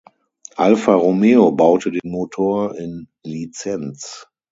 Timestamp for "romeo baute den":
0.95-2.01